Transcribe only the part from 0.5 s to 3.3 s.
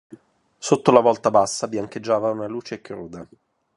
Sotto la volta bassa biancheggiava una luce cruda.